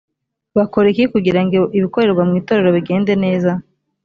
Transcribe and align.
bakora 0.57 0.87
iki 0.89 1.05
kugira 1.13 1.41
ngo 1.45 1.57
ibikorerwa 1.77 2.23
mu 2.27 2.33
itorero 2.41 2.69
bigende 2.77 3.13
neza? 3.23 3.51